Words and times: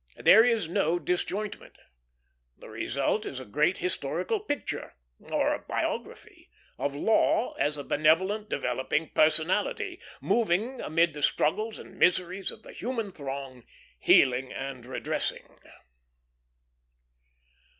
There 0.17 0.43
is 0.43 0.67
no 0.67 0.97
disjointment. 0.97 1.77
The 2.57 2.69
result 2.69 3.23
is 3.23 3.39
a 3.39 3.45
great 3.45 3.77
historical 3.77 4.39
picture; 4.39 4.95
or 5.19 5.53
a 5.53 5.59
biography, 5.59 6.49
of 6.79 6.95
law 6.95 7.53
as 7.59 7.77
a 7.77 7.83
benevolent 7.83 8.49
developing 8.49 9.09
personality, 9.11 10.01
moving 10.19 10.81
amid 10.81 11.13
the 11.13 11.21
struggles 11.21 11.77
and 11.77 11.99
miseries 11.99 12.49
of 12.49 12.63
the 12.63 12.73
human 12.73 13.11
throng, 13.11 13.63
healing 13.99 14.51
and 14.51 14.87
redressing. 14.87 15.47